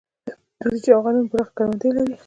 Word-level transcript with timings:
د 0.57 0.59
وريجو 0.67 0.91
او 0.95 1.01
غنمو 1.05 1.29
پراخې 1.31 1.51
کروندې 1.57 1.89
لري. 1.97 2.15